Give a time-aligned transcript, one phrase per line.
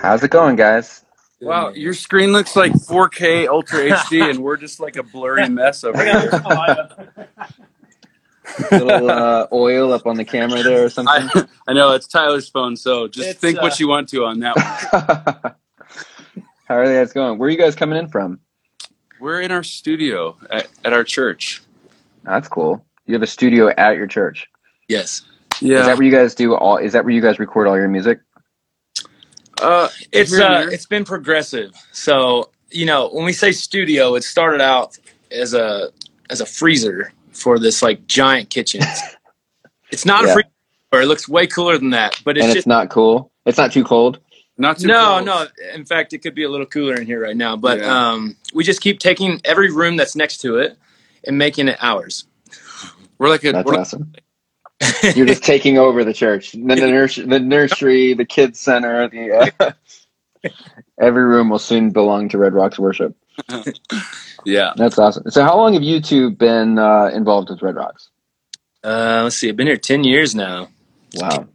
[0.00, 1.04] How's it going, guys?
[1.42, 5.84] Wow, your screen looks like 4K Ultra HD, and we're just like a blurry mess
[5.84, 6.30] over here.
[8.70, 11.12] little uh, oil up on the camera there or something.
[11.34, 14.24] I, I know it's Tyler's phone, so just It's, think uh, what you want to
[14.24, 15.54] on that one.
[16.64, 17.38] How are you guys going?
[17.38, 18.40] Where are you guys coming in from?
[19.20, 21.62] We're in our studio at, at our church.
[22.24, 22.82] That's cool.
[23.04, 24.48] You have a studio at your church.
[24.88, 25.22] Yes.
[25.60, 25.80] Yeah.
[25.80, 26.78] Is that where you guys do all?
[26.78, 28.20] Is that where you guys record all your music?
[29.60, 31.72] Uh, It's uh it's been progressive.
[31.92, 34.98] So, you know, when we say studio, it started out
[35.30, 35.90] as a
[36.30, 38.82] as a freezer for this like giant kitchen.
[39.90, 40.30] it's not Yeah.
[40.30, 41.02] a freezer.
[41.02, 43.30] It looks way cooler than that, but it's and just it's not cool.
[43.46, 44.18] It's not too cold.
[44.58, 45.48] not too no, close.
[45.60, 45.74] no.
[45.74, 47.56] In fact, it could be a little cooler in here right now.
[47.56, 48.10] But Yeah.
[48.10, 50.76] um, we just keep taking every room that's next to it
[51.26, 52.24] and making it ours.
[53.18, 54.12] We're like a That's we're like, awesome.
[55.14, 59.08] You're just taking over the church, the, the nursery, the nursery, the kids center.
[59.08, 60.50] The uh,
[61.00, 63.16] every room will soon belong to Red Rocks Worship.
[64.44, 64.72] yeah.
[64.76, 65.30] That's awesome.
[65.30, 68.10] So, how long have you two been uh, involved with Red Rocks?
[68.84, 69.48] Uh, let's see.
[69.48, 70.68] I've been here ten years now.
[71.14, 71.48] Wow,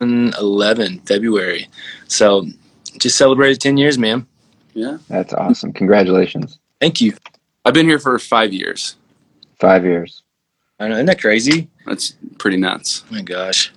[0.00, 1.68] 11 February.
[2.08, 2.46] So
[2.98, 4.26] just celebrated 10 years, man.
[4.74, 4.98] Yeah.
[5.08, 5.72] that's awesome!
[5.72, 7.14] Congratulations, Thank you.
[7.64, 8.96] I've been here for five years.
[9.60, 10.22] five years.
[10.80, 11.68] I know, isn't that crazy?
[11.86, 13.04] That's pretty nuts.
[13.10, 13.72] Oh my gosh.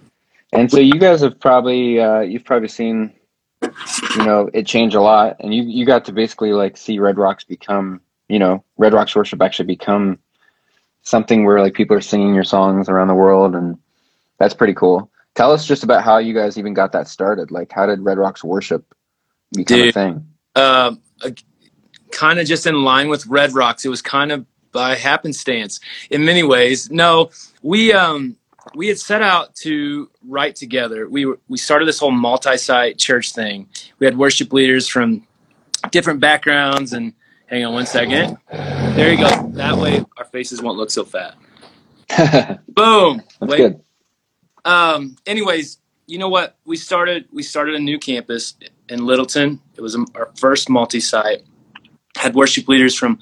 [0.54, 3.14] And so you guys have probably uh, you've probably seen
[3.62, 7.18] you know it change a lot, and you you got to basically like see Red
[7.18, 10.20] Rocks become you know Red Rocks worship actually become
[11.02, 13.78] something where like people are singing your songs around the world, and
[14.38, 15.10] that's pretty cool.
[15.36, 17.52] Tell us just about how you guys even got that started.
[17.52, 18.96] Like, how did Red Rocks worship
[19.52, 20.28] become a thing?
[20.56, 21.02] Um,
[22.12, 23.84] kind of just in line with Red Rocks.
[23.84, 24.46] It was kind of
[24.76, 25.80] by happenstance
[26.12, 26.92] in many ways.
[26.92, 27.32] No,
[27.64, 28.36] we, um,
[28.76, 31.08] we had set out to write together.
[31.08, 33.70] We were, we started this whole multi-site church thing.
[34.00, 35.26] We had worship leaders from
[35.92, 37.14] different backgrounds and
[37.48, 38.38] hang on one second.
[38.52, 39.50] There you go.
[39.54, 41.36] That way our faces won't look so fat.
[42.10, 43.22] that's Boom.
[43.42, 43.82] Wait, good.
[44.66, 48.54] um anyways you know what we started we started a new campus
[48.90, 51.42] in littleton it was our first multi-site
[52.16, 53.18] had worship leaders from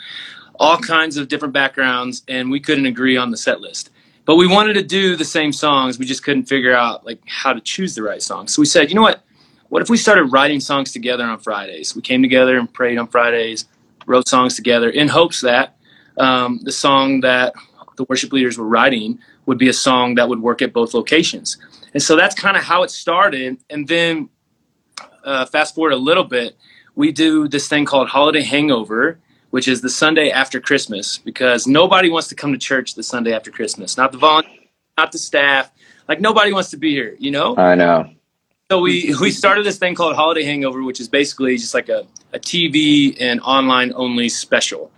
[0.56, 3.90] all kinds of different backgrounds and we couldn't agree on the set list
[4.25, 7.53] but we wanted to do the same songs we just couldn't figure out like how
[7.53, 9.24] to choose the right songs so we said you know what
[9.69, 13.08] what if we started writing songs together on fridays we came together and prayed on
[13.08, 13.66] fridays
[14.06, 15.75] wrote songs together in hopes that
[16.18, 17.53] um, the song that
[17.96, 21.58] the worship leaders were writing would be a song that would work at both locations.
[21.94, 23.58] And so that's kind of how it started.
[23.69, 24.30] And then
[25.24, 26.58] uh, fast forward a little bit,
[26.96, 29.19] we do this thing called Holiday Hangover,
[29.53, 33.34] which is the Sunday after Christmas, because nobody wants to come to church the Sunday
[33.34, 33.96] after Christmas.
[33.97, 35.72] Not the volunteers, not the staff.
[36.09, 37.56] Like nobody wants to be here, you know?
[37.56, 38.09] I know.
[38.72, 42.08] So we we started this thing called Holiday Hangover, which is basically just like a,
[42.34, 44.92] a TV and online only special.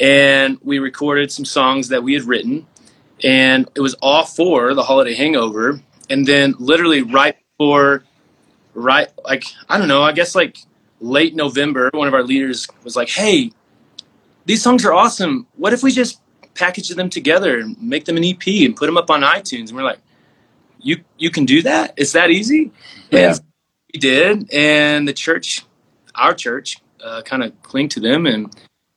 [0.00, 2.66] And we recorded some songs that we had written,
[3.22, 5.82] and it was all for the Holiday Hangover.
[6.08, 8.04] And then literally right before,
[8.72, 10.56] right like I don't know, I guess like
[10.98, 13.52] late November, one of our leaders was like, "Hey,
[14.48, 15.46] these songs are awesome.
[15.56, 16.20] What if we just
[16.54, 19.76] package them together and make them an EP and put them up on iTunes?" And
[19.76, 20.00] we're like,
[20.80, 21.92] "You you can do that?
[21.96, 22.72] It's that easy?"
[23.10, 23.32] Yeah.
[23.32, 23.40] And
[23.92, 25.64] we did, and the church,
[26.14, 28.52] our church, uh, kind of clinged to them, and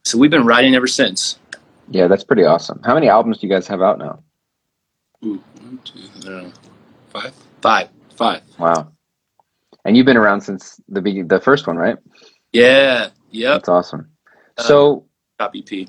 [0.06, 1.38] so we've been writing ever since.
[1.90, 2.80] Yeah, that's pretty awesome.
[2.86, 4.24] How many albums do you guys have out now?
[5.26, 6.52] Ooh, one, two, know.
[7.10, 7.34] Five?
[7.62, 7.90] Five.
[8.16, 8.42] Five.
[8.58, 8.92] Wow.
[9.84, 11.98] And you've been around since the be- the first one, right?
[12.54, 13.10] Yeah.
[13.32, 13.54] Yep.
[13.54, 14.10] That's awesome.
[14.58, 15.06] Uh, So
[15.42, 15.88] Top EP.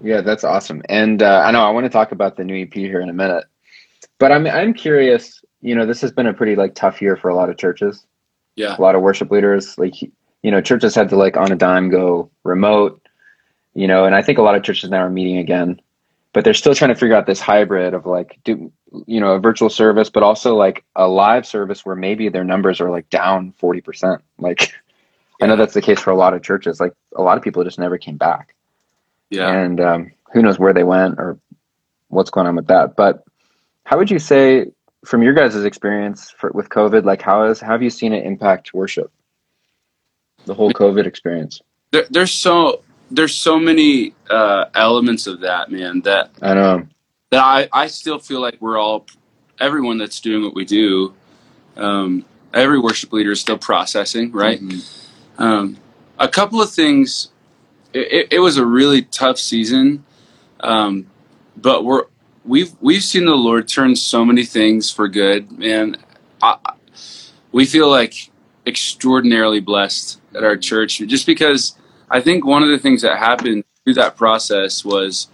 [0.00, 0.82] Yeah, that's awesome.
[0.88, 3.12] And uh, I know I want to talk about the new EP here in a
[3.12, 3.44] minute,
[4.18, 5.44] but I'm I'm curious.
[5.60, 8.06] You know, this has been a pretty like tough year for a lot of churches,
[8.56, 8.74] Yeah.
[8.78, 9.76] a lot of worship leaders.
[9.76, 13.06] Like, you know, churches had to like on a dime go remote.
[13.74, 15.78] You know, and I think a lot of churches now are meeting again,
[16.32, 18.72] but they're still trying to figure out this hybrid of like do
[19.06, 22.80] you know a virtual service, but also like a live service where maybe their numbers
[22.80, 24.22] are like down forty percent.
[24.38, 24.72] Like,
[25.42, 26.80] I know that's the case for a lot of churches.
[26.80, 28.54] Like, a lot of people just never came back
[29.30, 29.50] Yeah.
[29.52, 31.38] and um, who knows where they went or
[32.08, 32.96] what's going on with that.
[32.96, 33.24] But
[33.84, 34.66] how would you say,
[35.04, 38.24] from your guys' experience for, with COVID, like how has how have you seen it
[38.24, 39.10] impact worship?
[40.46, 41.60] The whole COVID experience.
[41.90, 46.86] There, there's so there's so many uh, elements of that, man, that I know.
[47.30, 49.06] that I, I still feel like we're all
[49.60, 51.14] everyone that's doing what we do
[51.76, 54.60] um, every worship leader is still processing right
[55.38, 55.76] um,
[56.18, 57.30] a couple of things.
[57.92, 60.04] It, it, was a really tough season
[60.60, 61.06] um,
[61.56, 62.04] but we're
[62.44, 65.96] we've we've seen the lord turn so many things for good and
[66.42, 66.74] I, I-
[67.52, 68.30] we feel like
[68.66, 71.76] extraordinarily blessed at our church just because
[72.10, 75.28] I think one of the things that happened through that process was,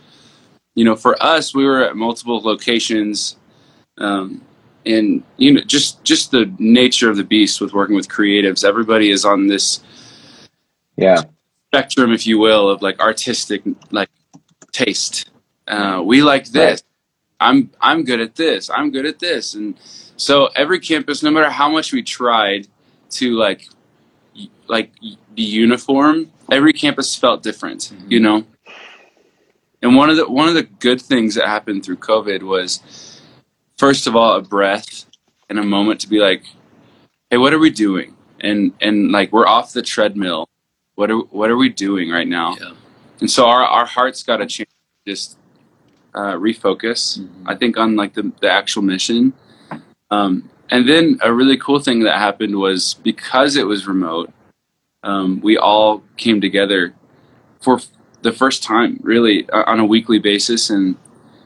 [0.75, 3.37] you know, for us, we were at multiple locations.
[3.99, 4.43] Um,
[4.87, 8.65] and you know just just the nature of the beast with working with creatives.
[8.65, 9.81] Everybody is on this
[11.01, 11.23] yeah.
[11.69, 14.11] spectrum if you will of like artistic like
[14.73, 15.31] taste.
[15.67, 16.83] Uh, we like this.
[17.41, 18.71] I'm i'm good at this.
[18.71, 19.55] I'm good at this.
[19.55, 19.75] And
[20.17, 22.67] so every campus no matter how much we tried
[23.11, 23.69] to like
[24.69, 24.93] like
[25.35, 28.13] be uniform every campus felt different mm-hmm.
[28.13, 28.45] you know?
[29.83, 33.21] And one of the one of the good things that happened through covid was
[33.79, 35.07] first of all a breath
[35.49, 36.45] and a moment to be like
[37.31, 38.17] hey what are we doing?
[38.41, 40.49] And and like we're off the treadmill
[41.01, 42.73] what are what are we doing right now yeah.
[43.21, 44.69] and so our, our hearts got to change
[45.07, 45.39] just
[46.15, 47.49] uh, refocus mm-hmm.
[47.49, 49.33] i think on like the, the actual mission
[50.11, 54.31] um, and then a really cool thing that happened was because it was remote
[55.03, 56.95] um, we all came together
[57.61, 57.81] for
[58.23, 60.97] the first time really uh, on a weekly basis and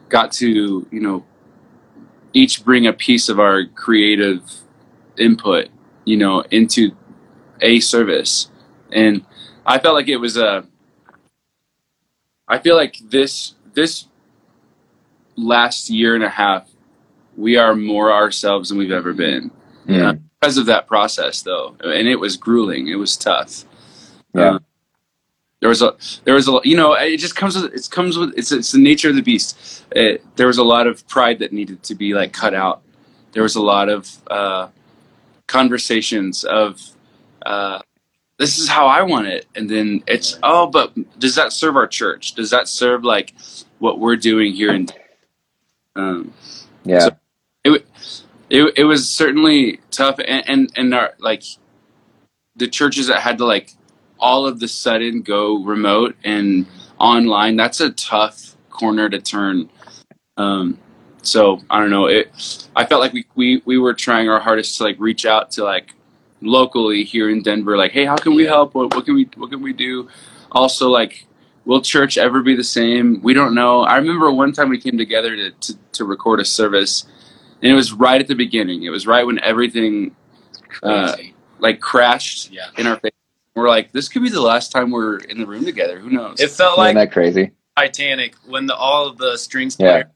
[0.08, 1.24] got to you know
[2.34, 4.42] each bring a piece of our creative
[5.16, 5.68] input,
[6.04, 6.90] you know, into
[7.60, 8.50] a service.
[8.92, 9.24] And
[9.66, 10.66] I felt like it was a
[12.46, 14.06] I feel like this this
[15.37, 16.70] last year and a half
[17.37, 19.50] we are more ourselves than we've ever been.
[19.87, 20.11] Yeah.
[20.11, 21.75] Uh, because of that process though.
[21.82, 22.88] And it was grueling.
[22.88, 23.64] It was tough.
[24.34, 24.50] Yeah.
[24.50, 24.64] Um,
[25.61, 28.34] there was a there was a you know it just comes with it comes with
[28.37, 31.55] it's it's the nature of the beast it, there was a lot of pride that
[31.55, 32.82] needed to be like cut out
[33.32, 34.69] there was a lot of uh,
[35.46, 36.82] conversations of
[37.46, 37.81] uh,
[38.38, 41.86] this is how i want it and then it's oh but does that serve our
[41.86, 43.34] church does that serve like
[43.78, 44.86] what we're doing here in
[45.96, 46.32] um,
[46.84, 47.10] yeah so
[47.64, 47.86] it,
[48.50, 51.44] it, it was certainly tough and and, and our like
[52.56, 53.72] the churches that had to like
[54.19, 56.66] all of the sudden go remote and
[56.98, 59.69] online, that's a tough corner to turn.
[60.37, 60.78] Um,
[61.22, 62.06] so I don't know.
[62.06, 62.69] It.
[62.76, 65.64] I felt like we, we we were trying our hardest to like reach out to
[65.64, 65.94] like
[66.44, 67.76] locally here in Denver.
[67.76, 68.75] Like, hey, how can we help?
[68.75, 70.08] What, what can we what can we do?
[70.52, 71.26] Also, like,
[71.64, 73.20] will church ever be the same?
[73.23, 73.82] We don't know.
[73.82, 77.06] I remember one time we came together to to, to record a service,
[77.62, 78.85] and it was right at the beginning.
[78.85, 80.14] It was right when everything
[80.82, 81.17] uh,
[81.58, 82.69] like crashed yeah.
[82.76, 83.12] in our face
[83.55, 85.99] we're like, this could be the last time we're in the room together.
[85.99, 86.40] Who knows?
[86.40, 89.90] It felt like that crazy Titanic when the, all of the strings yeah.
[89.90, 90.11] player,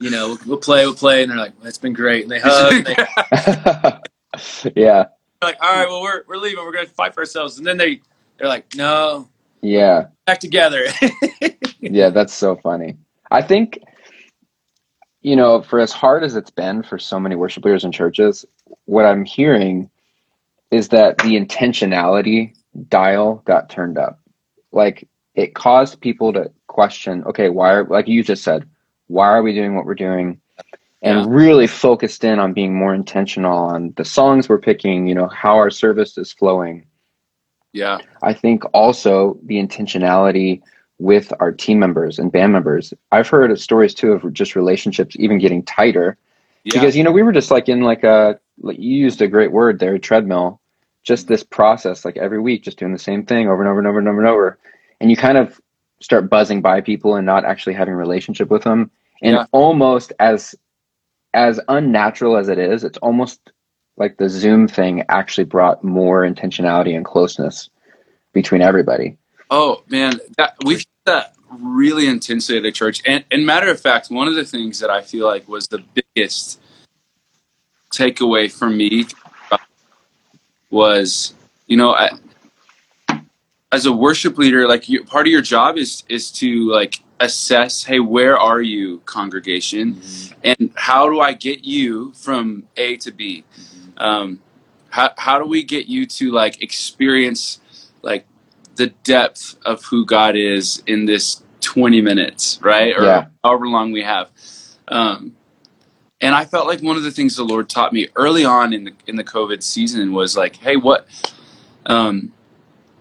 [0.00, 2.30] you know, we'll, we'll, play, we'll play, and they're like, well, it's been great, and
[2.30, 2.72] they hug.
[2.72, 5.06] and they, yeah.
[5.42, 6.64] Like, all right, well, we're we're leaving.
[6.64, 8.00] We're gonna fight for ourselves, and then they
[8.38, 9.28] they're like, no.
[9.60, 10.08] Yeah.
[10.26, 10.86] Back together.
[11.80, 12.96] yeah, that's so funny.
[13.30, 13.78] I think
[15.24, 18.44] you know, for as hard as it's been for so many worship leaders and churches,
[18.84, 19.90] what I'm hearing
[20.70, 22.54] is that the intentionality
[22.88, 24.20] dial got turned up.
[24.70, 28.68] Like it caused people to question, okay, why are like you just said,
[29.06, 30.40] why are we doing what we're doing?
[31.04, 31.26] And yeah.
[31.28, 35.56] really focused in on being more intentional on the songs we're picking, you know, how
[35.56, 36.86] our service is flowing.
[37.72, 37.98] Yeah.
[38.22, 40.62] I think also the intentionality
[40.98, 42.94] with our team members and band members.
[43.12, 46.16] I've heard stories too of just relationships even getting tighter.
[46.64, 46.72] Yeah.
[46.72, 49.52] Because you know, we were just like in like a like you used a great
[49.52, 50.60] word there, treadmill
[51.04, 51.34] just mm-hmm.
[51.34, 53.98] this process, like every week, just doing the same thing over and over and over
[53.98, 54.58] and over and over.
[55.00, 55.60] And you kind of
[56.00, 58.90] start buzzing by people and not actually having a relationship with them.
[59.22, 59.46] And yeah.
[59.52, 60.54] almost as
[61.34, 63.40] as unnatural as it is, it's almost
[63.96, 67.68] like the Zoom thing actually brought more intentionality and closeness
[68.32, 69.16] between everybody.
[69.50, 73.02] Oh man, that we've that really intensely at the church.
[73.06, 75.84] And, and matter of fact, one of the things that I feel like was the
[76.14, 76.60] biggest
[77.92, 79.06] takeaway for me
[80.70, 81.34] was,
[81.66, 82.10] you know, I,
[83.70, 87.84] as a worship leader, like you, part of your job is is to like assess,
[87.84, 90.40] hey, where are you, congregation, mm-hmm.
[90.44, 93.44] and how do I get you from A to B?
[93.56, 93.98] Mm-hmm.
[93.98, 94.40] Um,
[94.90, 97.60] how how do we get you to like experience
[98.02, 98.26] like
[98.76, 102.96] the depth of who God is in this 20 minutes, right?
[102.96, 103.26] Or yeah.
[103.42, 104.30] however long we have.
[104.88, 105.34] Um,
[106.20, 108.84] and I felt like one of the things the Lord taught me early on in
[108.84, 111.06] the in the COVID season was like, hey, what?
[111.86, 112.32] Um,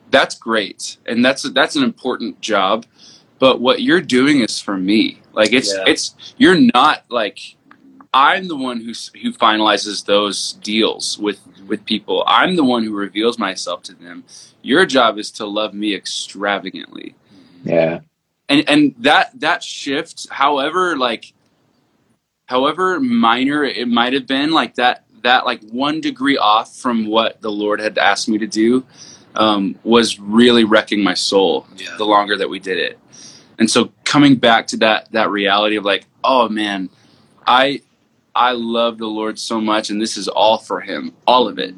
[0.10, 2.86] that's great, and that's that's an important job,
[3.44, 5.20] but what you're doing is for me.
[5.34, 5.84] Like it's yeah.
[5.86, 7.58] it's you're not like
[8.14, 12.24] I'm the one who who finalizes those deals with with people.
[12.26, 14.24] I'm the one who reveals myself to them.
[14.62, 17.16] Your job is to love me extravagantly.
[17.66, 18.00] Yeah.
[18.48, 21.34] And and that that shift, however, like
[22.46, 27.42] however minor it might have been, like that that like one degree off from what
[27.42, 28.86] the Lord had asked me to do
[29.36, 31.98] um, was really wrecking my soul Yeah.
[31.98, 33.00] the longer that we did it.
[33.60, 36.90] And so coming back to that that reality of like, oh man,
[37.46, 37.82] I
[38.36, 41.76] I love the Lord so much and this is all for him, all of it.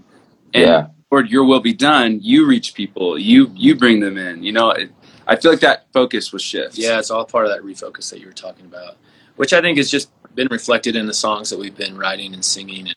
[0.53, 0.87] And Yeah.
[1.11, 2.19] Lord, your will be done.
[2.21, 3.17] You reach people.
[3.17, 4.43] You you bring them in.
[4.43, 4.91] You know, it,
[5.27, 6.77] I feel like that focus was shift.
[6.77, 8.97] Yeah, it's all part of that refocus that you were talking about,
[9.35, 12.43] which I think has just been reflected in the songs that we've been writing and
[12.43, 12.95] singing, and,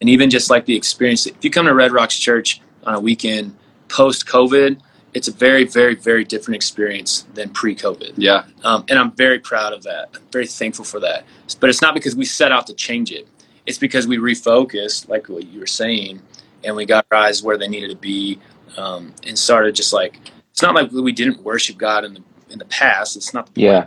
[0.00, 1.26] and even just like the experience.
[1.26, 3.56] If you come to Red Rocks Church on a weekend
[3.88, 4.80] post COVID,
[5.14, 8.14] it's a very, very, very different experience than pre COVID.
[8.16, 8.44] Yeah.
[8.64, 10.10] Um, and I'm very proud of that.
[10.14, 11.24] I'm very thankful for that.
[11.58, 13.26] But it's not because we set out to change it.
[13.66, 16.20] It's because we refocused, like what you were saying,
[16.64, 18.38] and we got our eyes where they needed to be,
[18.76, 20.18] um, and started just like
[20.50, 23.16] it's not like we didn't worship God in the in the past.
[23.16, 23.46] It's not.
[23.46, 23.64] The point.
[23.64, 23.86] Yeah.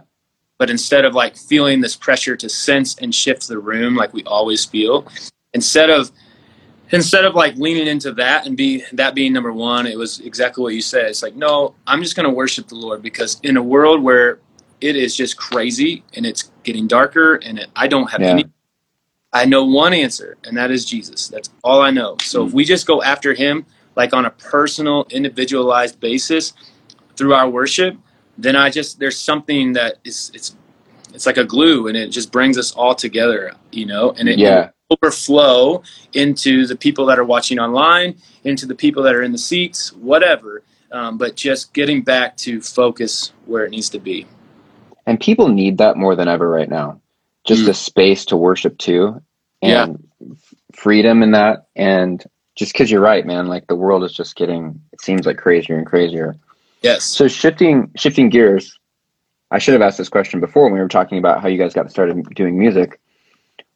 [0.58, 4.24] But instead of like feeling this pressure to sense and shift the room like we
[4.24, 5.08] always feel,
[5.54, 6.12] instead of
[6.94, 10.62] instead of like leaning into that and be that being number one, it was exactly
[10.62, 11.08] what you said.
[11.08, 14.40] It's like, no, I'm just going to worship the Lord because in a world where
[14.80, 18.30] it is just crazy and it's getting darker and it, I don't have Yeah.
[18.30, 18.46] any.
[19.36, 21.28] I know one answer, and that is Jesus.
[21.28, 22.18] That's all I know.
[22.22, 22.56] So if mm.
[22.56, 26.54] we just go after Him, like on a personal, individualized basis
[27.16, 27.98] through our worship,
[28.38, 30.56] then I just there's something that is it's
[31.16, 34.38] it's like a glue, and it just brings us all together, you know, and it,
[34.38, 34.70] Yeah.
[34.94, 35.84] Overflow
[36.14, 39.94] into the people that are watching online, into the people that are in the seats,
[39.94, 40.64] whatever.
[40.92, 44.28] Um, but just getting back to focus where it needs to be.
[45.06, 47.02] And people need that more than ever right now.
[47.46, 47.70] Just Mm.
[47.70, 49.22] a space to worship too.
[49.62, 51.68] And f- freedom in that.
[51.76, 52.24] And
[52.56, 55.78] just because you're right, man, like the world is just getting, it seems like crazier
[55.78, 56.36] and crazier.
[56.82, 57.04] Yes.
[57.04, 58.78] So shifting shifting gears,
[59.50, 61.74] I should have asked this question before when we were talking about how you guys
[61.74, 63.00] got started doing music.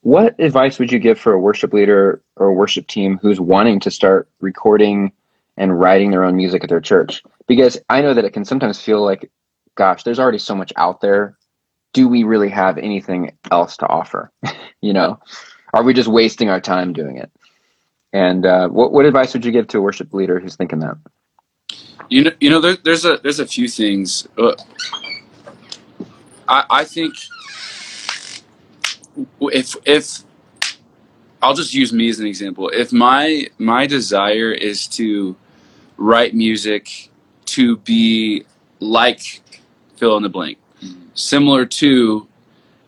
[0.02, 3.80] What advice would you give for a worship leader or a worship team who's wanting
[3.82, 5.12] to start recording
[5.58, 7.24] and writing their own music at their church?
[7.48, 9.30] Because I know that it can sometimes feel like,
[9.76, 11.38] gosh, there's already so much out there.
[11.94, 14.32] Do we really have anything else to offer?
[14.82, 15.20] you know,
[15.74, 17.32] are we just wasting our time doing it?
[18.14, 20.98] And uh, what what advice would you give to a worship leader who's thinking that?
[22.10, 24.28] You know, you know, there, there's a there's a few things.
[24.38, 24.56] Uh,
[26.48, 27.16] I I think
[29.42, 30.24] if if
[31.42, 32.70] I'll just use me as an example.
[32.70, 35.36] If my my desire is to
[35.98, 37.10] write music
[37.46, 38.46] to be
[38.80, 39.42] like
[39.96, 41.10] fill in the blank, mm-hmm.
[41.14, 42.28] similar to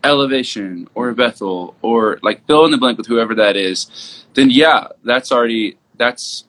[0.03, 4.88] Elevation or Bethel or like fill in the blank with whoever that is, then yeah,
[5.03, 6.45] that's already that's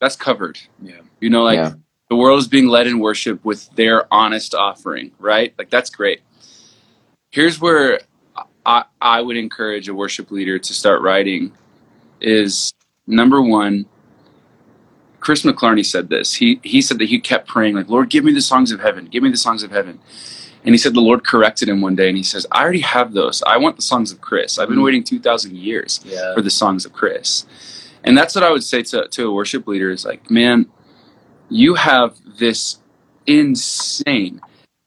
[0.00, 0.58] that's covered.
[0.80, 1.00] Yeah.
[1.20, 1.72] You know, like Yeah.
[2.08, 5.52] the world is being led in worship with their honest offering, right?
[5.58, 6.20] Like that's great.
[7.30, 8.00] Here's where
[8.68, 11.52] I, I would encourage a worship leader to start writing
[12.20, 12.72] is
[13.06, 13.86] number one,
[15.20, 16.34] Chris McClarney said this.
[16.34, 19.06] He he said that he kept praying, like, Lord, give me the songs of heaven,
[19.06, 19.98] give me the songs of heaven.
[20.64, 23.14] And he said the Lord corrected him one day and he says, I already have
[23.14, 23.42] those.
[23.46, 24.58] I want the songs of Chris.
[24.58, 24.84] I've been Mhm.
[24.84, 26.34] waiting two thousand years Yeah.
[26.34, 27.46] for the songs of Chris.
[28.04, 30.66] And that's what I would say to, to a worship leader is like, man,
[31.48, 32.78] you have this
[33.26, 34.40] insane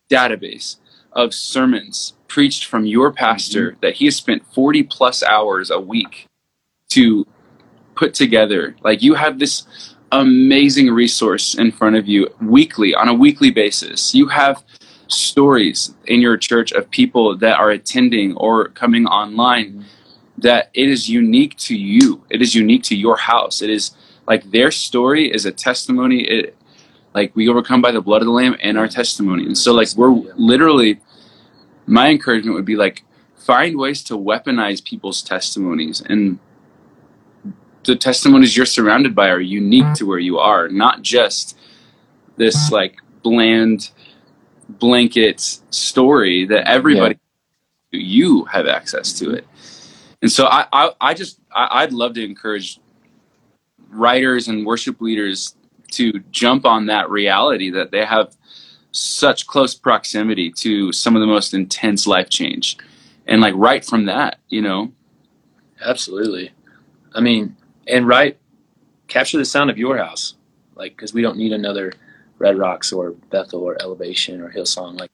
[0.09, 0.77] database
[1.13, 3.79] of sermons preached from your pastor mm-hmm.
[3.81, 6.27] that he has spent 40 plus hours a week
[6.87, 7.27] to
[7.95, 8.73] put together.
[8.83, 9.67] Like you have this
[10.13, 14.15] amazing resource in front of you weekly on a weekly basis.
[14.15, 14.63] You have
[15.07, 19.81] stories in your church of people that are attending or coming online mm-hmm.
[20.37, 22.23] that it is unique to you.
[22.29, 23.61] It is unique to your house.
[23.61, 23.91] It is
[24.25, 26.21] like their story is a testimony.
[26.21, 26.55] It
[27.13, 29.45] like we overcome by the blood of the lamb and our testimony.
[29.45, 31.01] And so like we're literally
[31.85, 33.03] my encouragement would be like
[33.35, 36.39] find ways to weaponize people's testimonies and
[37.83, 41.57] the testimonies you're surrounded by are unique to where you are, not just
[42.37, 43.91] this like bland
[44.69, 47.17] blanket story that everybody
[47.91, 49.45] you have access to it.
[50.21, 52.79] And so I, I, I just I, I'd love to encourage
[53.89, 55.55] writers and worship leaders
[55.91, 58.35] to jump on that reality that they have
[58.91, 62.77] such close proximity to some of the most intense life change.
[63.27, 64.91] And like right from that, you know.
[65.83, 66.51] Absolutely.
[67.13, 67.55] I mean,
[67.87, 68.37] and right,
[69.07, 70.35] capture the sound of your house,
[70.75, 71.93] like because we don't need another
[72.39, 74.99] Red Rocks or Bethel or Elevation or Hillsong.
[74.99, 75.11] Like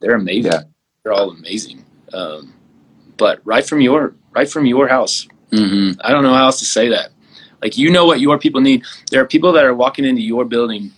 [0.00, 0.52] they're amazing.
[0.52, 0.62] Yeah.
[1.02, 1.84] They're all amazing.
[2.12, 2.54] Um,
[3.16, 6.00] but right from your right from your house, Mm-hmm.
[6.02, 7.10] I don't know how else to say that.
[7.62, 8.84] Like you know what your people need.
[9.10, 10.92] There are people that are walking into your building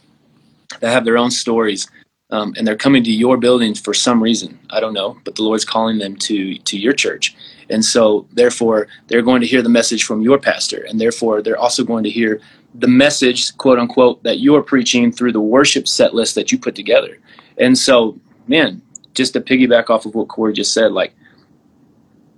[0.81, 1.89] that have their own stories,
[2.31, 4.59] um, and they're coming to your building for some reason.
[4.71, 7.35] I don't know, but the Lord's calling them to to your church,
[7.71, 10.85] And so, therefore, they're going to hear the message from your pastor.
[10.89, 12.41] And therefore, they're also going to hear
[12.75, 16.75] the message, quote unquote, that you're preaching through the worship set list that you put
[16.75, 17.19] together.
[17.59, 18.19] And so,
[18.49, 18.83] man,
[19.15, 21.15] just to piggyback off of what Corey just said, like,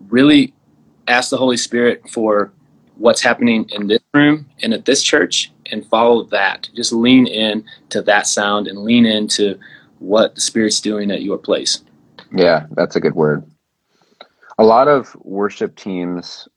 [0.08, 0.52] really
[1.08, 2.52] ask the Holy Spirit for
[2.96, 6.68] what's happening in this room and at this church and follow that.
[6.74, 9.58] Just lean in to that sound and lean into
[10.02, 11.82] what the Spirit's doing at your place.
[12.32, 13.44] Yeah, that's a good word.
[14.58, 16.48] A lot of worship teams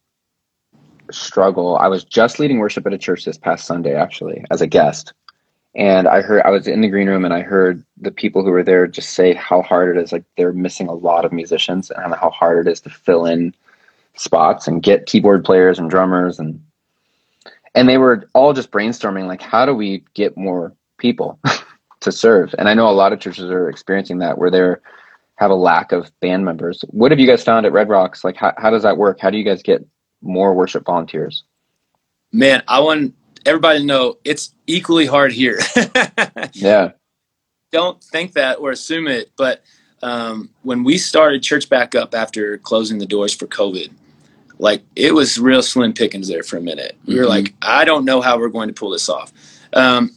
[1.12, 1.78] struggle.
[1.78, 5.14] I was just leading worship at a church this past Sunday, actually, as a guest.
[5.75, 8.52] And I heard, I was in the green room and I heard the people who
[8.52, 10.12] were there just say how hard it is.
[10.12, 13.54] Like they're missing a lot of musicians and how hard it is to fill in
[14.16, 16.40] spots and get keyboard players and drummers.
[16.40, 16.64] And,
[17.75, 21.40] and they were all just brainstorming, like, how do we get more people
[22.05, 22.55] to serve?
[22.57, 24.81] And I know a lot of churches are experiencing that where they're,
[25.35, 26.83] have a lack of band members.
[26.89, 28.24] What have you guys found at Red Rocks?
[28.24, 29.19] Like, how, how does that work?
[29.19, 29.85] How do you guys get
[30.21, 31.43] more worship volunteers?
[32.31, 35.59] Man, I want everybody to know it's equally hard here.
[36.53, 36.91] yeah.
[37.71, 39.31] Don't think that or assume it.
[39.38, 39.63] But
[40.01, 43.91] um, when we started church back up after closing the doors for COVID,
[44.57, 46.97] like it was real slim pickings there for a minute.
[47.05, 47.29] We were mm-hmm.
[47.29, 49.33] like, I don't know how we're going to pull this off.
[49.74, 50.15] Um,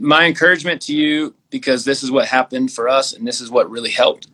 [0.00, 3.70] my encouragement to you because this is what happened for us and this is what
[3.70, 4.28] really helped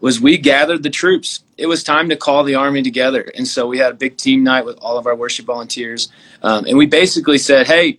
[0.00, 1.40] was we gathered the troops.
[1.58, 3.30] It was time to call the army together.
[3.34, 6.10] And so we had a big team night with all of our worship volunteers.
[6.42, 7.98] Um, and we basically said hey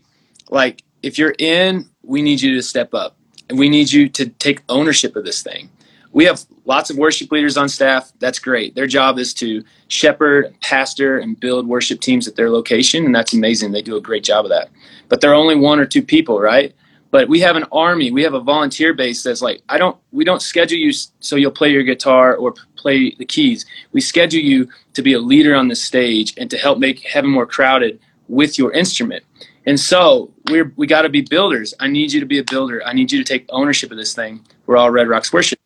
[0.49, 3.17] like if you're in we need you to step up.
[3.49, 5.69] And we need you to take ownership of this thing.
[6.13, 8.11] We have lots of worship leaders on staff.
[8.19, 8.75] That's great.
[8.75, 13.05] Their job is to shepherd pastor and build worship teams at their location.
[13.05, 13.71] And that's amazing.
[13.73, 14.69] They do a great job of that.
[15.09, 16.73] But they're only one or two people right
[17.11, 18.09] but we have an army.
[18.09, 21.51] We have a volunteer base that's like i don't we don't schedule you so you'll
[21.51, 23.65] play your guitar or play the keys.
[23.91, 27.29] We schedule you to be a leader on the stage and to help make heaven
[27.29, 29.23] more crowded with your instrument.
[29.65, 31.73] And so we're we got to be builders.
[31.79, 32.81] I need you to be a builder.
[32.83, 34.43] I need you to take ownership of this thing.
[34.65, 35.59] We're all red rocks worship.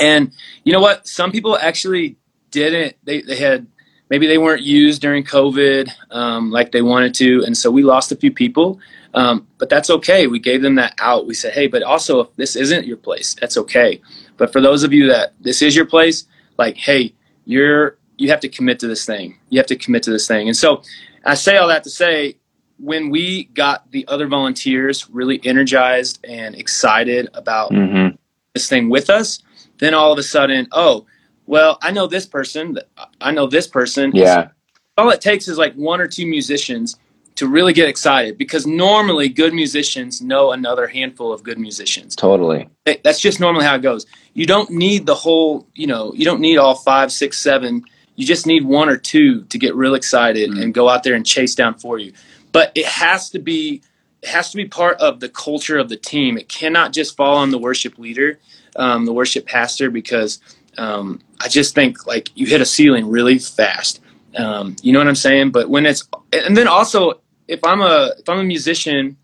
[0.00, 0.32] And
[0.64, 1.06] you know what?
[1.06, 2.16] Some people actually
[2.50, 3.66] didn't they, they had
[4.10, 7.44] maybe they weren't used during covid um, like they wanted to.
[7.44, 8.80] And so we lost a few people
[9.14, 10.26] um, but that's okay.
[10.26, 11.26] We gave them that out.
[11.26, 14.00] We said, hey, but also if this isn't your place, that's okay.
[14.36, 16.26] But for those of you that this is your place,
[16.58, 19.38] like, hey, you're you have to commit to this thing.
[19.48, 20.46] You have to commit to this thing.
[20.48, 20.82] And so
[21.24, 22.36] I say all that to say
[22.78, 28.14] when we got the other volunteers really energized and excited about mm-hmm.
[28.54, 29.42] this thing with us,
[29.78, 31.06] then all of a sudden, oh,
[31.46, 32.78] well, I know this person.
[33.20, 34.12] I know this person.
[34.14, 34.48] Yeah.
[34.96, 36.96] All it takes is like one or two musicians
[37.36, 42.14] to really get excited because normally good musicians know another handful of good musicians.
[42.14, 42.68] Totally.
[42.84, 44.06] That's just normally how it goes.
[44.34, 47.84] You don't need the whole, you know, you don't need all five, six, seven.
[48.16, 50.62] You just need one or two to get real excited mm-hmm.
[50.62, 52.12] and go out there and chase down for you.
[52.52, 53.82] But it has to be
[54.22, 56.38] it has to be part of the culture of the team.
[56.38, 58.38] It cannot just fall on the worship leader,
[58.76, 60.38] um, the worship pastor, because
[60.78, 64.00] um, I just think like you hit a ceiling really fast.
[64.36, 65.50] Um, you know what I'm saying?
[65.50, 69.16] But when it's and then also if I'm a if I'm a musician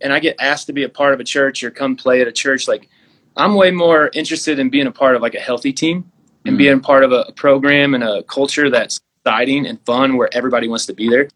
[0.00, 2.28] and I get asked to be a part of a church or come play at
[2.28, 2.88] a church, like
[3.36, 6.10] I'm way more interested in being a part of like a healthy team
[6.44, 6.58] and mm-hmm.
[6.58, 10.86] being part of a, program and a culture that's exciting and fun where everybody wants
[10.86, 11.28] to be there.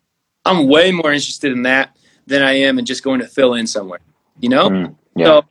[0.44, 1.96] I'm way more interested in that
[2.26, 4.00] than I am in just going to fill in somewhere.
[4.40, 4.70] You know?
[4.70, 5.24] Mm, yeah.
[5.24, 5.44] So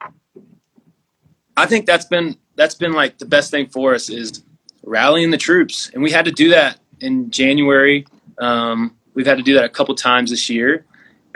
[1.58, 4.44] I think that's been that's been like the best thing for us is
[4.84, 5.92] rallying the troops.
[5.94, 8.06] And we had to do that in January.
[8.40, 10.86] Um, we've had to do that a couple times this year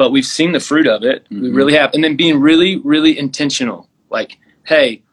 [0.02, 1.26] but we've seen the fruit of it.
[1.26, 1.44] Mm-hmm.
[1.44, 1.94] We really have.
[1.94, 3.88] And then being really, really intentional.
[4.10, 5.04] Like, hey,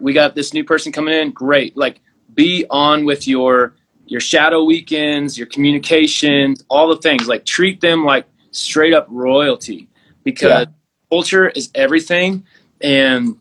[0.00, 1.30] we got this new person coming in.
[1.30, 1.76] Great.
[1.76, 2.00] Like,
[2.32, 3.74] be on with your
[4.06, 7.28] your shadow weekends, your communications, all the things.
[7.28, 9.88] Like, treat them like straight up royalty
[10.24, 10.72] because yeah.
[11.10, 12.46] culture is everything,
[12.80, 13.36] and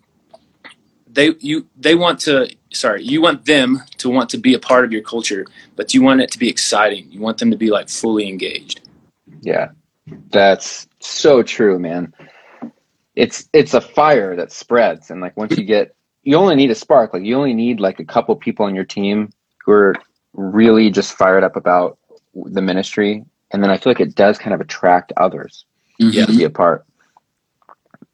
[1.09, 2.53] they you they want to.
[2.77, 6.01] Sorry, you want them to want to be a part of your culture, but you
[6.03, 7.11] want it to be exciting.
[7.11, 8.81] You want them to be like fully engaged.
[9.41, 9.69] Yeah,
[10.29, 12.13] that's so true, man.
[13.15, 16.75] It's it's a fire that spreads, and like once you get, you only need a
[16.75, 17.13] spark.
[17.13, 19.31] Like you only need like a couple people on your team
[19.65, 19.95] who are
[20.33, 21.97] really just fired up about
[22.35, 25.65] the ministry, and then I feel like it does kind of attract others
[25.99, 26.31] mm-hmm.
[26.31, 26.85] to be a part.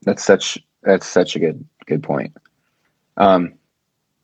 [0.04, 2.36] That's such that's such a good good point.
[3.18, 3.56] Um,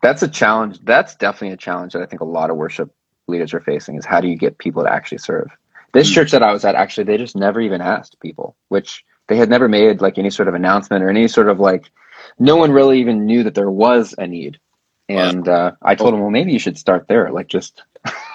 [0.01, 0.79] that's a challenge.
[0.83, 2.93] That's definitely a challenge that I think a lot of worship
[3.27, 3.95] leaders are facing.
[3.97, 5.51] Is how do you get people to actually serve?
[5.91, 9.37] This church that I was at, actually, they just never even asked people, which they
[9.37, 11.89] had never made like any sort of announcement or any sort of like,
[12.37, 14.59] no one really even knew that there was a need.
[15.07, 17.31] And uh, I told them, well, maybe you should start there.
[17.31, 17.81] Like, just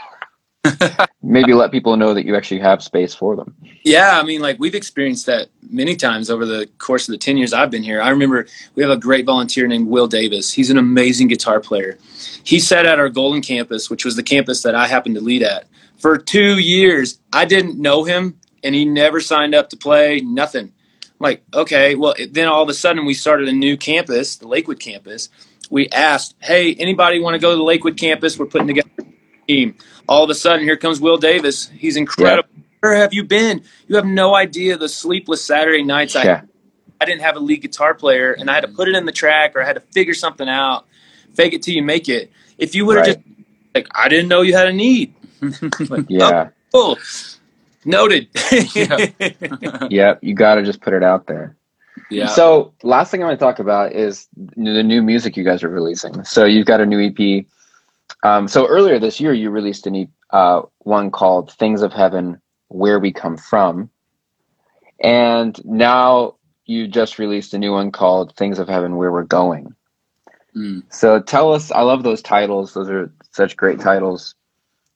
[1.23, 3.55] maybe let people know that you actually have space for them.
[3.83, 7.37] Yeah, I mean, like we've experienced that many times over the course of the 10
[7.37, 8.01] years I've been here.
[8.01, 10.53] I remember we have a great volunteer named Will Davis.
[10.53, 11.99] He's an amazing guitar player.
[12.45, 15.43] He sat at our Golden campus, which was the campus that I happened to lead
[15.43, 15.67] at,
[15.99, 17.19] for two years.
[17.33, 20.67] I didn't know him, and he never signed up to play, nothing.
[20.67, 24.49] I'm like, okay, well, then all of a sudden we started a new campus, the
[24.49, 25.29] Lakewood campus.
[25.71, 28.39] We asked, hey, anybody want to go to the Lakewood campus?
[28.39, 29.77] We're putting together a team.
[30.09, 31.69] All of a sudden, here comes Will Davis.
[31.69, 32.49] He's incredible.
[32.55, 33.65] Yeah where have you been?
[33.89, 36.43] You have no idea the sleepless Saturday nights I
[37.01, 39.13] I didn't have a lead guitar player and I had to put it in the
[39.13, 40.87] track or I had to figure something out.
[41.33, 42.31] Fake it till you make it.
[42.59, 43.17] If you would have right.
[43.17, 43.27] just
[43.75, 45.15] like I didn't know you had a need.
[45.89, 46.51] like, yeah.
[46.75, 46.99] Oh, cool.
[47.87, 48.29] Noted.
[48.75, 49.07] yeah.
[49.91, 51.57] yep, you got to just put it out there.
[52.11, 52.29] Yeah.
[52.29, 55.69] So, last thing I want to talk about is the new music you guys are
[55.69, 56.25] releasing.
[56.25, 57.47] So, you've got a new EP.
[58.23, 62.99] Um, so earlier this year, you released an uh, one called "Things of Heaven, where
[62.99, 63.91] we come from.
[65.01, 66.37] And now
[66.67, 69.75] you just released a new one called Things of Heaven Where We're Going.
[70.57, 70.83] Mm.
[70.89, 72.75] So tell us, I love those titles.
[72.75, 74.35] Those are such great titles.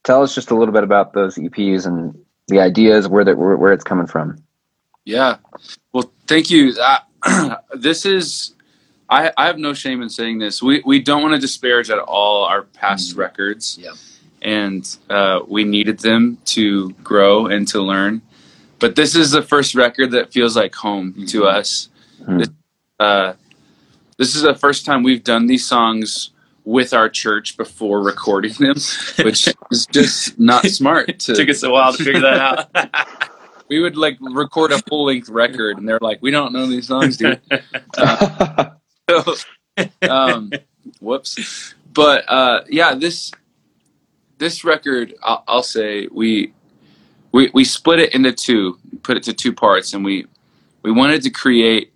[0.05, 3.57] Tell us just a little bit about those EPs and the ideas, where that where,
[3.57, 4.43] where it's coming from.
[5.05, 5.37] Yeah.
[5.93, 6.75] Well, thank you.
[6.81, 8.55] Uh, this is
[9.11, 10.63] I, I have no shame in saying this.
[10.63, 13.19] We we don't want to disparage at all our past mm.
[13.19, 13.79] records.
[13.81, 13.93] Yeah
[14.43, 18.23] and uh, we needed them to grow and to learn.
[18.79, 21.25] But this is the first record that feels like home mm-hmm.
[21.27, 21.89] to us.
[22.21, 22.39] Mm-hmm.
[22.39, 22.49] This,
[23.01, 23.33] uh,
[24.17, 26.31] this is the first time we've done these songs
[26.65, 28.77] with our church before recording them,
[29.25, 31.09] which is just not smart.
[31.19, 32.39] To, Took us a while to figure that
[32.75, 33.31] out.
[33.69, 36.87] we would like record a full length record, and they're like, "We don't know these
[36.87, 37.41] songs, dude."
[37.97, 38.71] Uh,
[39.09, 39.35] so,
[40.09, 40.53] um,
[41.01, 41.75] whoops.
[41.93, 43.33] But uh, yeah, this
[44.39, 46.53] this record, I'll, I'll say we
[47.33, 50.27] we we split it into two, put it to two parts, and we
[50.83, 51.93] we wanted to create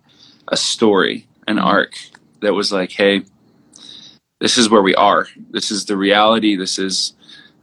[0.49, 1.65] a story, an mm-hmm.
[1.65, 1.95] arc
[2.41, 3.23] that was like, hey,
[4.39, 5.27] this is where we are.
[5.51, 6.55] This is the reality.
[6.55, 7.13] This is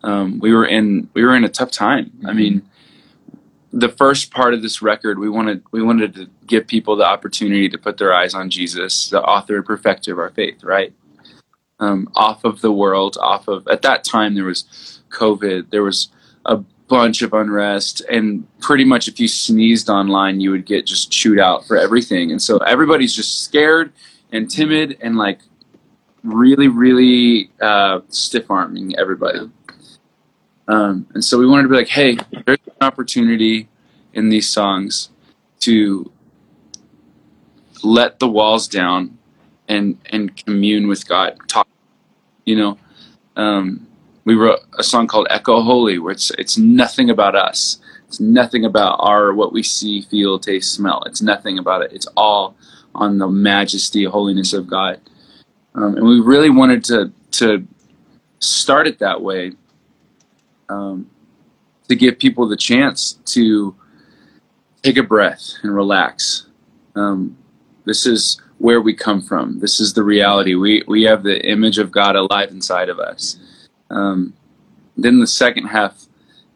[0.02, 2.06] um, we were in we were in a tough time.
[2.06, 2.26] Mm-hmm.
[2.26, 2.62] I mean,
[3.72, 7.68] the first part of this record, we wanted we wanted to give people the opportunity
[7.70, 10.92] to put their eyes on Jesus, the author and perfecter of our faith, right?
[11.80, 16.08] um, off of the world, off of at that time there was COVID, there was
[16.44, 16.58] a
[16.88, 21.38] bunch of unrest, and pretty much if you sneezed online, you would get just chewed
[21.38, 23.92] out for everything, and so everybody's just scared
[24.30, 25.40] and timid and like
[26.22, 29.50] really, really uh, stiff arming everybody.
[30.68, 33.68] Um, and so we wanted to be like, hey, there's an opportunity
[34.12, 35.08] in these songs
[35.60, 36.12] to
[37.82, 39.18] let the walls down
[39.68, 41.68] and and commune with God, talk
[42.44, 42.78] you know,
[43.36, 43.86] um,
[44.24, 47.78] we wrote a song called "Echo Holy," where it's it's nothing about us.
[48.08, 51.02] It's nothing about our what we see, feel, taste, smell.
[51.06, 51.92] It's nothing about it.
[51.92, 52.56] It's all
[52.94, 55.00] on the majesty, holiness of God.
[55.74, 57.66] Um, and we really wanted to to
[58.40, 59.52] start it that way
[60.68, 61.08] um,
[61.88, 63.74] to give people the chance to
[64.82, 66.46] take a breath and relax.
[66.96, 67.36] Um,
[67.90, 69.59] this is where we come from.
[69.59, 70.55] This is the reality.
[70.55, 73.37] We we have the image of God alive inside of us.
[73.90, 74.33] Um,
[74.96, 76.07] then the second half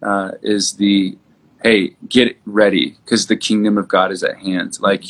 [0.01, 1.19] uh, is the
[1.65, 4.79] hey, get ready because the kingdom of God is at hand.
[4.81, 5.05] Like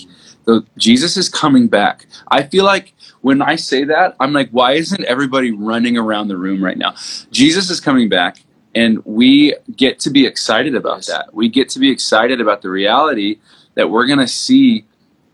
[0.46, 2.06] the, Jesus is coming back.
[2.28, 6.38] I feel like when I say that, I'm like, why isn't everybody running around the
[6.38, 6.94] room right now?
[7.32, 8.38] Jesus is coming back.
[8.74, 11.34] And we get to be excited about that.
[11.34, 13.40] We get to be excited about the reality
[13.74, 14.84] that we're going to see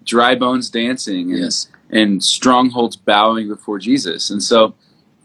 [0.04, 1.68] dry bones dancing and, yes.
[1.90, 4.30] and strongholds bowing before Jesus.
[4.30, 4.74] And so,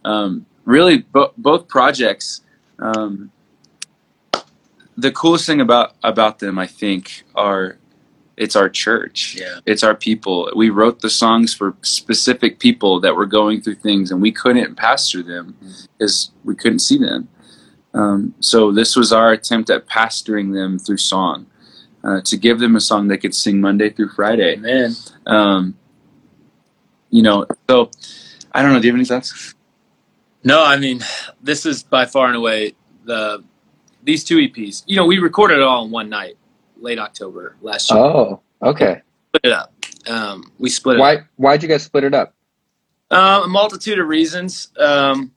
[0.04, 2.42] um, really, bo- both projects,
[2.80, 3.32] um,
[4.98, 7.78] the coolest thing about about them, I think, are
[8.38, 9.36] it's our church.
[9.40, 9.60] Yeah.
[9.66, 10.52] It's our people.
[10.56, 14.76] We wrote the songs for specific people that were going through things, and we couldn't
[14.76, 15.56] pass through them
[15.98, 16.50] because mm-hmm.
[16.50, 17.30] we couldn't see them.
[17.94, 21.46] Um, so this was our attempt at pastoring them through song
[22.06, 24.56] uh, to give them a song they could sing Monday through Friday.
[24.58, 24.92] Man,
[25.26, 25.76] um,
[27.10, 27.90] you know, so
[28.54, 28.80] I don't know.
[28.80, 29.56] Do you have any thoughts?
[30.44, 31.02] No, I mean,
[31.42, 32.74] this is by far and away
[33.06, 33.44] the
[34.04, 34.84] these two EPs.
[34.86, 36.38] You know, we recorded it all in one night,
[36.78, 38.00] late October last year.
[38.00, 39.02] Oh, okay.
[39.30, 39.74] Split it up.
[40.08, 41.00] Um, we split it.
[41.00, 41.16] Why?
[41.16, 41.26] Up.
[41.38, 42.36] Why'd you guys split it up?
[43.10, 44.70] Uh, a multitude of reasons.
[44.78, 45.32] Um,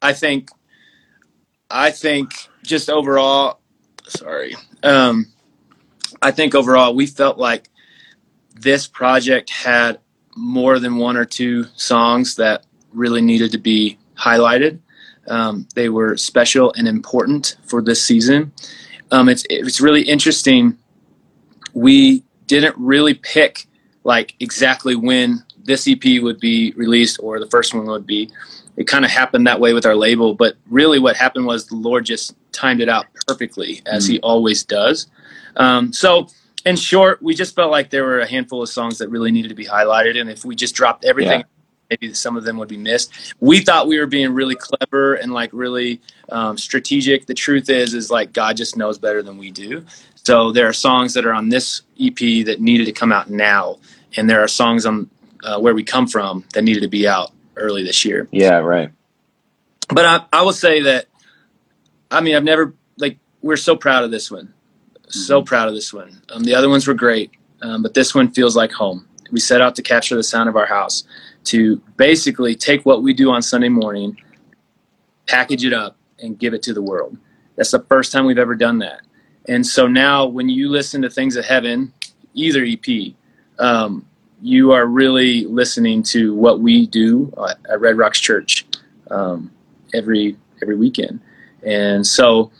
[0.00, 0.50] I think.
[1.72, 2.32] I think
[2.64, 3.59] just overall,
[4.10, 4.56] sorry.
[4.82, 5.26] Um,
[6.22, 7.68] I think overall we felt like
[8.54, 9.98] this project had
[10.36, 14.80] more than one or two songs that really needed to be highlighted.
[15.28, 18.52] Um, they were special and important for this season.
[19.10, 20.78] Um, it's it's really interesting.
[21.72, 23.66] We didn't really pick
[24.02, 28.30] like exactly when this EP would be released or the first one would be.
[28.80, 31.76] It kind of happened that way with our label, but really what happened was the
[31.76, 34.14] Lord just timed it out perfectly as mm-hmm.
[34.14, 35.06] He always does.
[35.56, 36.28] Um, so,
[36.64, 39.48] in short, we just felt like there were a handful of songs that really needed
[39.48, 41.40] to be highlighted, and if we just dropped everything.
[41.40, 41.46] Yeah
[41.90, 43.34] maybe some of them would be missed.
[43.40, 47.26] We thought we were being really clever and like really um, strategic.
[47.26, 49.84] The truth is, is like God just knows better than we do.
[50.14, 53.78] So there are songs that are on this EP that needed to come out now,
[54.16, 55.10] and there are songs on
[55.42, 58.28] uh, where we come from that needed to be out early this year.
[58.32, 58.90] Yeah, right.
[59.88, 61.06] But I, I will say that,
[62.10, 64.52] I mean, I've never like we're so proud of this one,
[65.08, 65.46] so mm-hmm.
[65.46, 66.22] proud of this one.
[66.30, 67.30] Um, the other ones were great,
[67.62, 69.06] um, but this one feels like home.
[69.30, 71.04] We set out to capture the sound of our house
[71.44, 74.16] to basically take what we do on Sunday morning,
[75.26, 77.16] package it up, and give it to the world.
[77.56, 79.02] That's the first time we've ever done that.
[79.48, 81.92] And so now, when you listen to Things of Heaven,
[82.34, 83.14] either EP,
[83.58, 84.06] um,
[84.42, 87.32] you are really listening to what we do
[87.70, 88.66] at Red Rocks Church
[89.10, 89.50] um,
[89.94, 91.20] every every weekend.
[91.62, 92.50] And so,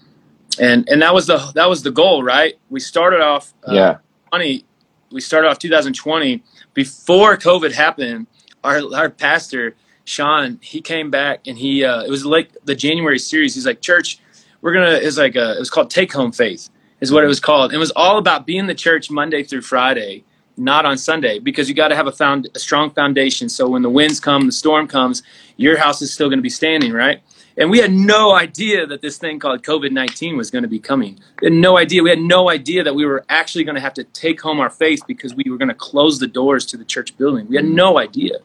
[0.58, 2.58] and and that was the that was the goal, right?
[2.68, 3.98] We started off uh, yeah.
[4.28, 4.64] 20,
[5.10, 6.42] we started off 2020
[6.74, 8.26] before COVID happened
[8.62, 13.18] our our pastor Sean, he came back and he uh, it was like the January
[13.18, 13.54] series.
[13.54, 14.18] He's like, church,
[14.60, 14.98] we're gonna.
[15.00, 16.68] It's like a, it was called Take Home Faith,
[17.00, 17.72] is what it was called.
[17.72, 20.24] It was all about being the church Monday through Friday,
[20.60, 23.48] not on Sunday, because you got to have a found a strong foundation.
[23.48, 25.22] So when the winds come, the storm comes,
[25.56, 27.22] your house is still going to be standing, right?
[27.56, 30.78] And we had no idea that this thing called COVID 19 was going to be
[30.78, 31.18] coming.
[31.42, 32.02] We had no idea.
[32.02, 34.70] We had no idea that we were actually going to have to take home our
[34.70, 37.48] faith because we were going to close the doors to the church building.
[37.48, 38.38] We had no idea.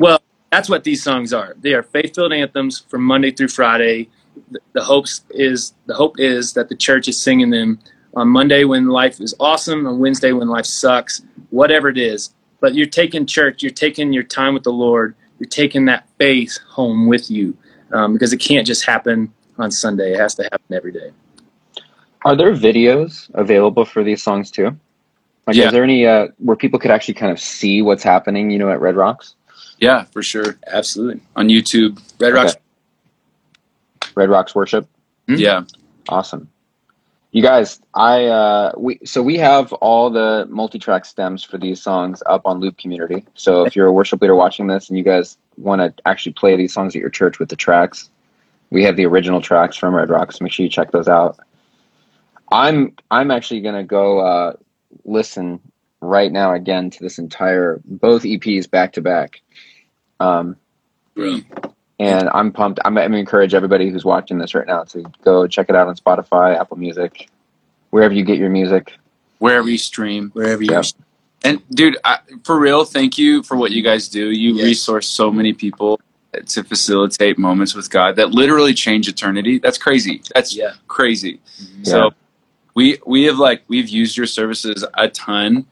[0.00, 0.20] Well,
[0.50, 1.56] that's what these songs are.
[1.60, 4.08] They are faith-filled anthems from Monday through Friday.
[4.50, 7.78] The, the hopes is the hope is that the church is singing them
[8.16, 12.34] on Monday when life is awesome, on Wednesday when life sucks, whatever it is.
[12.60, 16.58] But you're taking church, you're taking your time with the Lord, you're taking that faith
[16.66, 17.56] home with you
[17.92, 20.14] um, because it can't just happen on Sunday.
[20.14, 21.12] It has to happen every day.
[22.24, 24.76] Are there videos available for these songs too?
[25.46, 25.66] Like, yeah.
[25.66, 28.70] is there any uh, where people could actually kind of see what's happening, you know,
[28.70, 29.36] at Red Rocks?
[29.78, 30.58] Yeah, for sure.
[30.66, 31.20] Absolutely.
[31.36, 32.00] On YouTube.
[32.18, 32.54] Red Rocks.
[32.54, 34.12] Okay.
[34.16, 34.88] Red Rocks Worship.
[35.28, 35.40] Mm-hmm.
[35.40, 35.64] Yeah.
[36.08, 36.48] Awesome.
[37.36, 42.22] You guys, I uh we so we have all the multi-track stems for these songs
[42.24, 43.26] up on Loop Community.
[43.34, 46.56] So if you're a worship leader watching this and you guys want to actually play
[46.56, 48.08] these songs at your church with the tracks,
[48.70, 50.40] we have the original tracks from Red Rocks.
[50.40, 51.38] Make sure you check those out.
[52.50, 54.52] I'm I'm actually gonna go uh,
[55.04, 55.60] listen
[56.00, 59.42] right now again to this entire both EPs back to back.
[60.20, 60.56] Um,
[61.98, 62.78] And I'm pumped.
[62.84, 65.76] I'm, I'm going to encourage everybody who's watching this right now to go check it
[65.76, 67.30] out on Spotify, Apple Music,
[67.90, 68.92] wherever you get your music,
[69.38, 70.82] wherever you stream, wherever you.
[71.44, 74.30] And dude, I, for real, thank you for what you guys do.
[74.30, 74.64] You yes.
[74.64, 76.00] resource so many people
[76.44, 79.58] to facilitate moments with God that literally change eternity.
[79.58, 80.22] That's crazy.
[80.34, 80.72] That's yeah.
[80.88, 81.40] crazy.
[81.60, 81.84] Mm-hmm.
[81.84, 82.10] So
[82.74, 85.66] we we have like we've used your services a ton.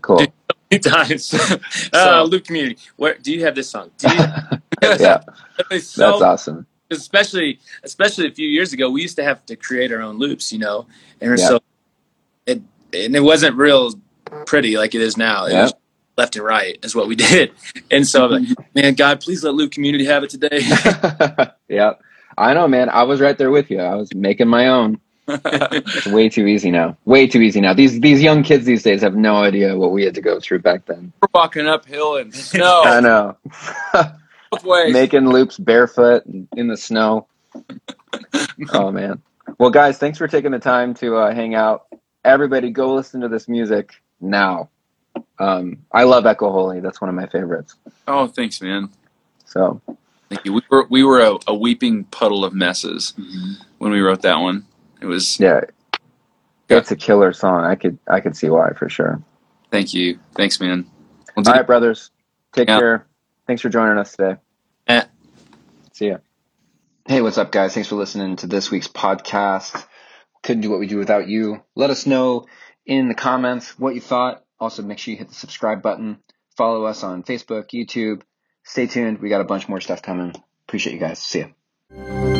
[0.00, 0.26] Cool.
[0.82, 1.34] times.
[1.92, 2.78] uh, Loop Community.
[2.96, 3.90] Where do you have this song?
[4.82, 5.20] Yeah,
[5.78, 6.66] so, that's awesome.
[6.90, 10.52] Especially, especially a few years ago, we used to have to create our own loops,
[10.52, 10.86] you know,
[11.20, 11.48] and yeah.
[11.48, 11.60] so
[12.46, 12.60] it
[12.92, 13.94] and it wasn't real
[14.46, 15.46] pretty like it is now.
[15.46, 15.62] It yeah.
[15.62, 15.74] was
[16.18, 17.52] left and right is what we did,
[17.90, 20.60] and so I'm like, man, God, please let Loop Community have it today.
[21.68, 21.94] yeah,
[22.36, 22.90] I know, man.
[22.90, 23.80] I was right there with you.
[23.80, 26.96] I was making my own it's way too easy now.
[27.04, 27.74] Way too easy now.
[27.74, 30.60] These these young kids these days have no idea what we had to go through
[30.60, 31.12] back then.
[31.20, 32.82] We're walking uphill in snow.
[32.84, 33.36] I know.
[34.52, 34.92] Both ways.
[34.92, 37.26] Making loops barefoot in the snow.
[38.74, 39.22] oh man.
[39.58, 41.86] Well, guys, thanks for taking the time to uh, hang out.
[42.24, 44.68] Everybody, go listen to this music now.
[45.38, 46.80] Um, I love Echo Holy.
[46.80, 47.76] That's one of my favorites.
[48.06, 48.90] Oh, thanks, man.
[49.46, 49.80] So,
[50.28, 50.52] thank you.
[50.52, 53.62] We were we were a, a weeping puddle of messes mm-hmm.
[53.78, 54.66] when we wrote that one.
[55.00, 55.62] It was yeah.
[56.68, 57.64] It's a killer song.
[57.64, 59.20] I could I could see why for sure.
[59.70, 60.18] Thank you.
[60.34, 60.86] Thanks, man.
[61.36, 62.10] All right, brothers.
[62.52, 62.78] Take yeah.
[62.78, 63.06] care.
[63.46, 64.40] Thanks for joining us today.
[64.88, 65.06] Yeah.
[65.92, 66.18] See ya.
[67.06, 67.74] Hey, what's up, guys?
[67.74, 69.84] Thanks for listening to this week's podcast.
[70.42, 71.62] Couldn't do what we do without you.
[71.74, 72.46] Let us know
[72.86, 74.44] in the comments what you thought.
[74.60, 76.18] Also, make sure you hit the subscribe button.
[76.56, 78.22] Follow us on Facebook, YouTube.
[78.64, 79.20] Stay tuned.
[79.20, 80.34] We got a bunch more stuff coming.
[80.68, 81.18] Appreciate you guys.
[81.18, 82.31] See ya.